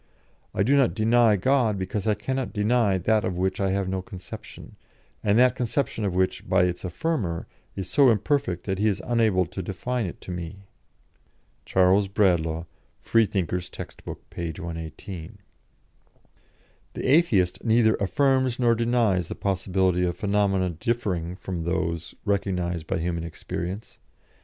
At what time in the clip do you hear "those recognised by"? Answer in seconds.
21.61-22.97